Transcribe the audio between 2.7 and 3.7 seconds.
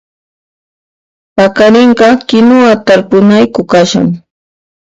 tarpunayku